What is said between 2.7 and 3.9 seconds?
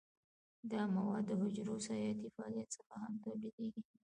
څخه هم تولیدیږي.